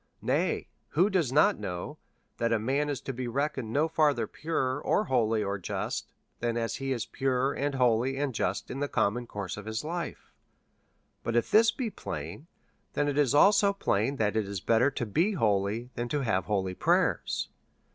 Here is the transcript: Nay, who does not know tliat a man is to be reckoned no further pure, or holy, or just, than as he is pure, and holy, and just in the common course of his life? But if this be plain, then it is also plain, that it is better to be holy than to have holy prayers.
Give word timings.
Nay, 0.19 0.67
who 0.87 1.11
does 1.11 1.31
not 1.31 1.59
know 1.59 1.99
tliat 2.39 2.51
a 2.55 2.57
man 2.57 2.89
is 2.89 2.99
to 3.01 3.13
be 3.13 3.27
reckoned 3.27 3.71
no 3.71 3.87
further 3.87 4.25
pure, 4.25 4.79
or 4.81 5.03
holy, 5.03 5.43
or 5.43 5.59
just, 5.59 6.11
than 6.39 6.57
as 6.57 6.77
he 6.77 6.91
is 6.91 7.05
pure, 7.05 7.53
and 7.53 7.75
holy, 7.75 8.17
and 8.17 8.33
just 8.33 8.71
in 8.71 8.79
the 8.79 8.87
common 8.87 9.27
course 9.27 9.57
of 9.57 9.67
his 9.67 9.83
life? 9.83 10.31
But 11.23 11.35
if 11.35 11.51
this 11.51 11.69
be 11.69 11.91
plain, 11.91 12.47
then 12.93 13.07
it 13.07 13.17
is 13.19 13.35
also 13.35 13.73
plain, 13.73 14.15
that 14.15 14.35
it 14.35 14.47
is 14.47 14.59
better 14.59 14.89
to 14.89 15.05
be 15.05 15.33
holy 15.33 15.91
than 15.93 16.09
to 16.09 16.21
have 16.21 16.45
holy 16.45 16.73
prayers. 16.73 17.49